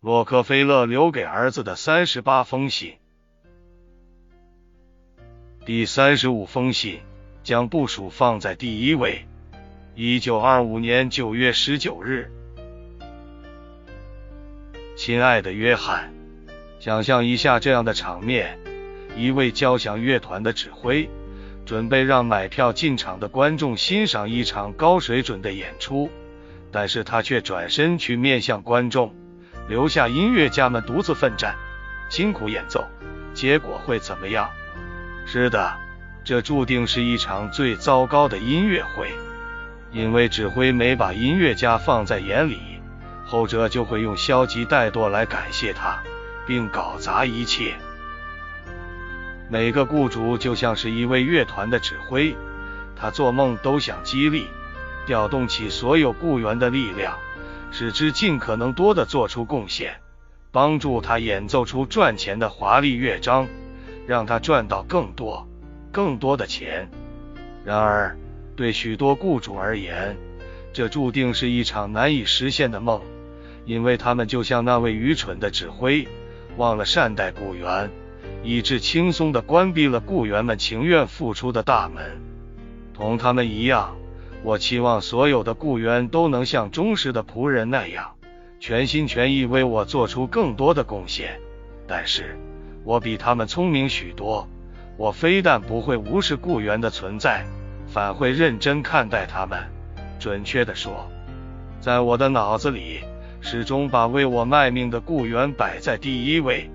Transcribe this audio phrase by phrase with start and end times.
[0.00, 2.94] 洛克菲勒留给儿子的三十八封信。
[5.66, 7.00] 第三十五封信
[7.42, 9.26] 将部署放在第一位。
[9.96, 12.30] 一九二五年九月十九日，
[14.96, 16.14] 亲爱的约翰，
[16.78, 18.56] 想象一下这样的场面：
[19.16, 21.10] 一位交响乐团的指挥
[21.66, 26.08] 准备让买票进场的观众欣赏一场高水准的演出，
[26.70, 29.12] 但是他却转身去面向观众，
[29.68, 31.54] 留下音乐家们独自奋战，
[32.08, 32.86] 辛苦演奏，
[33.34, 34.48] 结果会怎么样？
[35.26, 35.76] 是的，
[36.24, 39.12] 这注定是一场最糟糕的音乐会，
[39.92, 42.58] 因为指挥没把音乐家放在眼里，
[43.26, 45.98] 后者就会用消极怠惰来感谢他，
[46.46, 47.74] 并搞砸一切。
[49.50, 52.34] 每个雇主就像是一位乐团的指挥，
[52.96, 54.46] 他做梦都想激励、
[55.06, 57.18] 调动起所有雇员的力量，
[57.70, 59.96] 使之尽可能多的做出贡献，
[60.50, 63.46] 帮助他演奏出赚钱的华丽乐章。
[64.08, 65.46] 让他赚到更多、
[65.92, 66.88] 更多的钱。
[67.62, 68.16] 然而，
[68.56, 70.16] 对许多雇主而言，
[70.72, 73.02] 这注定是一场难以实现的梦，
[73.66, 76.08] 因为他们就像那位愚蠢的指挥，
[76.56, 77.90] 忘了善待雇员，
[78.42, 82.18] 以致轻松地关闭了雇员们情愿付出的大门。
[82.94, 83.97] 同他们一样，
[84.42, 88.12] 我期望所有的雇员都能像忠实的仆人那样，
[88.60, 91.40] 全心全意为我做出更多的贡献。
[91.86, 92.36] 但是，
[92.84, 94.48] 我比他们聪明许多，
[94.96, 97.44] 我非但不会无视雇员的存在，
[97.86, 99.58] 反会认真看待他们。
[100.18, 101.08] 准确地说，
[101.80, 103.00] 在我的脑子里，
[103.40, 106.70] 始终把为我卖命的雇员摆在第一位。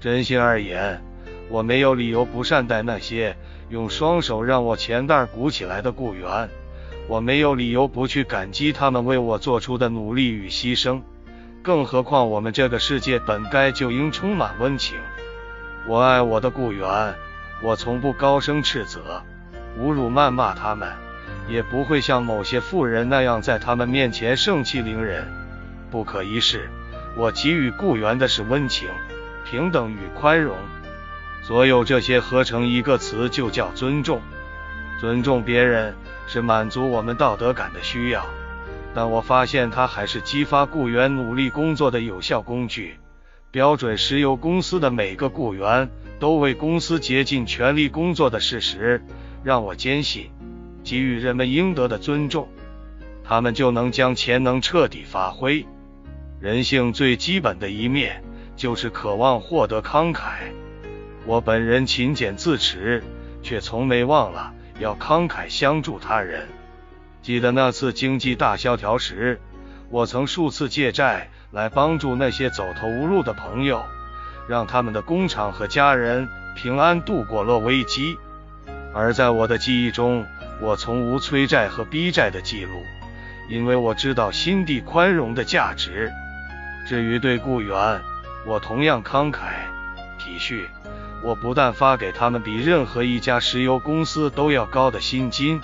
[0.00, 1.02] 真心而言，
[1.48, 3.36] 我没有理由不善待那些
[3.68, 6.48] 用双手让我钱袋鼓起来的雇员，
[7.08, 11.00] 我没有理由不去感激他们为我做出的努力与牺牲。
[11.62, 14.98] 更何况，我们这个世界本该就应充满温情。
[15.86, 17.14] 我爱我的雇员，
[17.62, 19.22] 我从不高声斥责、
[19.80, 20.86] 侮辱、谩骂他们，
[21.48, 25.26] 也不会像某些富人那样在他们面前盛气凌人。
[25.90, 26.68] 不可一世，
[27.16, 28.86] 我给予雇员的是温情、
[29.44, 30.56] 平等与宽容。
[31.42, 34.20] 所有这些合成一个词，就叫尊重。
[34.98, 35.94] 尊重别人
[36.26, 38.26] 是满足我们道德感的需要，
[38.94, 42.96] 但我发现它还是激发雇员努力工作的有效工具。
[43.50, 45.88] 标准石油公司的每个雇员
[46.18, 49.02] 都为公司竭尽全力工作的事实，
[49.42, 50.30] 让我坚信，
[50.84, 52.48] 给予人们应得的尊重，
[53.24, 55.64] 他们就能将潜能彻底发挥。
[56.40, 58.22] 人性最基本的一面
[58.56, 60.52] 就是渴望获得慷慨。
[61.24, 63.02] 我本人勤俭自持，
[63.42, 66.48] 却从没忘了要慷慨相助他人。
[67.22, 69.40] 记得那次经济大萧条时，
[69.90, 71.28] 我曾数次借债。
[71.50, 73.82] 来帮助那些走投无路的朋友，
[74.50, 78.18] 让他们的工厂和家人平安度过了危机。
[78.92, 80.26] 而在我的记忆中，
[80.60, 82.82] 我从无催债和逼债的记录，
[83.48, 86.12] 因为我知道心地宽容的价值。
[86.86, 87.98] 至于对雇员，
[88.46, 89.38] 我同样慷慨
[90.18, 90.66] 体恤。
[91.22, 95.60] 我不但发给他们比任何一家石油公司都要高的薪金，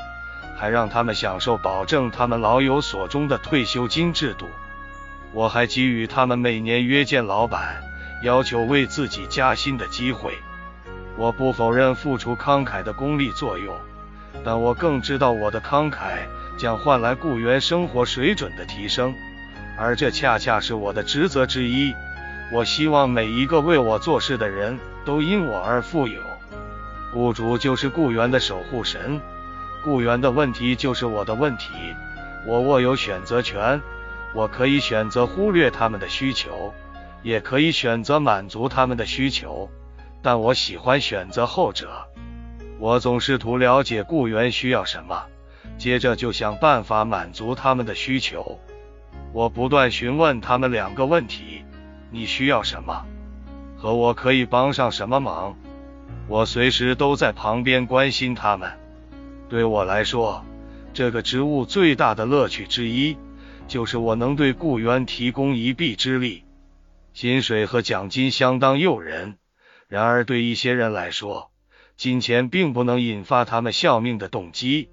[0.57, 4.49] 还让他们享受保证他们老有所终的退休金制度。
[5.33, 7.83] 我还给予他们每年约见老板，
[8.23, 10.37] 要求为自己加薪的机会。
[11.17, 13.77] 我不否认付出慷慨的功利作用，
[14.45, 16.27] 但我更知道我的慷慨
[16.59, 19.15] 将换来雇员生活水准的提升，
[19.79, 21.95] 而这恰恰是我的职责之一。
[22.55, 26.21] 我希望每一个为我做事的人都因我而富有。
[27.13, 29.21] 雇主就是雇员的守护神，
[29.83, 31.73] 雇员的问题就是我的问题，
[32.47, 33.83] 我握有选择权。
[34.37, 36.73] 我可以选择忽略他们的需求，
[37.25, 39.69] 也可以选择满足他们的需求，
[40.23, 42.07] 但我喜欢选择后者。
[42.79, 45.25] 我总试图了解雇员需要什么，
[45.77, 48.61] 接着就想办法满足他们的需求。
[49.33, 51.54] 我不断询问他们两个问题：
[52.15, 53.05] 你需要什么？
[53.77, 55.57] 和我可以帮上什么忙？
[56.29, 58.71] 我随时都在旁边关心他们。
[59.49, 60.45] 对我来说，
[60.93, 63.17] 这个职务最大的乐趣之一。
[63.67, 66.45] 就是我能对雇员提供一臂之力，
[67.15, 69.39] 薪水和奖金相当诱人。
[69.89, 71.51] 然而，对一些人来说，
[71.97, 74.91] 金钱并不能引发他们效命的动机，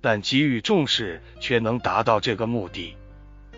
[0.00, 2.96] 但给予重视却能达到这个目的。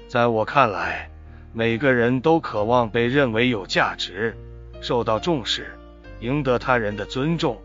[0.08, 1.10] 在我看来，
[1.56, 4.36] 每个人都渴望被认为有价值、
[4.80, 5.78] 受到重视，
[6.18, 7.62] 赢得他人的尊重。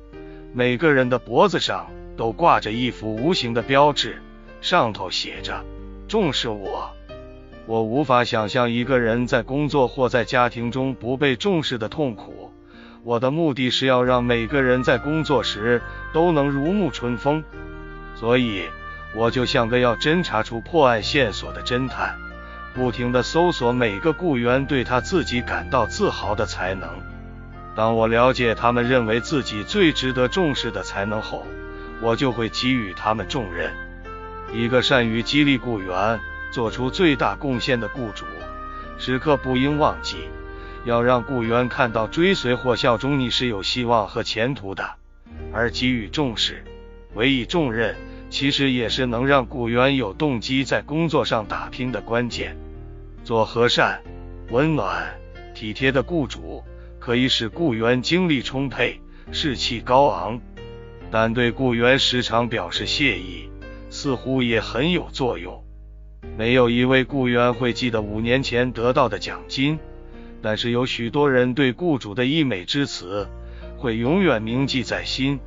[0.53, 4.21] 每个人的脖子上都挂着一幅无形的标志，
[4.61, 5.65] 上头写着。
[6.07, 6.91] 重视我，
[7.65, 12.51] 我无法想象一个人在工作或在家庭中不被重视的痛苦。
[13.03, 15.81] 我的目的是要让每个人在工作时
[16.13, 17.43] 都能如沐春风，
[18.13, 18.65] 所以
[19.15, 22.15] 我就像个要侦查出破案线索的侦探，
[22.73, 26.89] 不停地搜索每个雇员对他自己感到自豪的才能。
[27.75, 31.45] 当我了解他们认为自己最值得重视的才能后，
[32.01, 33.71] 我就会给予他们重任。
[34.53, 36.19] 一个善于激励雇员
[36.51, 38.25] 做出最大贡献的雇主，
[38.97, 40.29] 时刻不应忘记。
[40.85, 44.89] 要让雇员看到追随或效忠你是有希望和前途的，
[45.51, 46.63] 而给予重视、
[47.15, 47.95] 委以重任，
[48.29, 52.55] 其实也是能让雇员有动机在工作上打拼的关键。
[53.23, 54.01] 做和善、
[54.51, 55.07] 温暖、
[55.53, 56.63] 体贴的雇主，
[56.99, 58.99] 可以使雇员精力充沛、
[59.31, 60.39] 士气高昂，
[61.11, 63.49] 但对雇员时常表示谢意，
[63.89, 65.63] 似乎也很有作用。
[66.37, 69.77] 没有一位雇员会记得五年前得到的奖金。
[70.41, 73.27] 但是有许多人对雇主的溢美之词
[73.77, 75.37] 会永远铭记在心，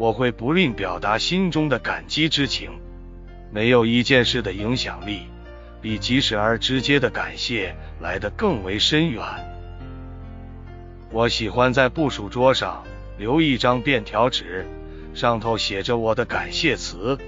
[0.00, 2.70] 我会不吝表达心中的感激之情。
[3.52, 5.24] 没有一件事的影响力
[5.82, 9.22] 比及时而直接的感谢来得更为深远。
[11.10, 12.82] 我喜欢在部署桌上
[13.18, 14.66] 留一张便条纸，
[15.12, 17.18] 上头写着我的感谢词。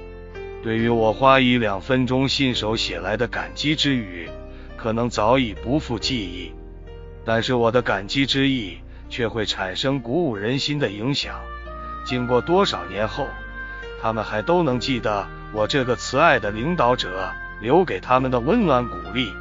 [0.62, 4.30] 对于我花一两分钟信手写来的感激之语，
[4.78, 6.52] 可能早已不复记忆。
[7.22, 8.78] 但是我的感激之意
[9.10, 11.38] 却会产生鼓舞人心的影响。
[12.04, 13.28] 经过多少年后，
[14.00, 19.32] 他们还都能记得我这个慈爱的领导者留给他们的温暖鼓励，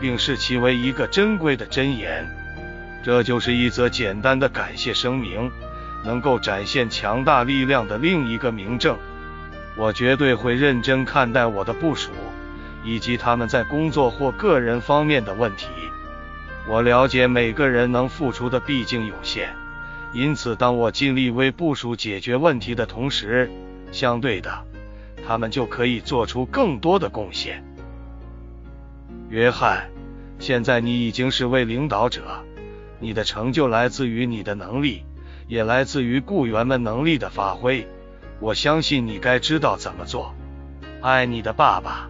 [0.00, 2.28] 并视其为一个珍贵的箴言。
[3.02, 5.50] 这就是一则简单的感谢声明，
[6.04, 8.96] 能够展现强大力量的另一个明证。
[9.76, 12.10] 我绝对会认真看待我的部署，
[12.82, 15.66] 以及他们在工作或个人方面的问题。
[16.68, 19.54] 我了解每个人能付出的毕竟有限，
[20.16, 23.50] 因此当我尽力为部署解决问题的同时，
[23.92, 24.64] 相对的，
[25.26, 27.62] 他们就可以做出更多的贡献。
[29.28, 29.90] 约翰，
[30.38, 32.22] 现在你已经是位领导者，
[32.98, 35.04] 你的成就来自于你的能力，
[35.48, 37.86] 也来自于雇员们能力的发挥。
[38.40, 40.34] 我相信你该知道怎么做。
[41.02, 42.08] 爱你的爸爸。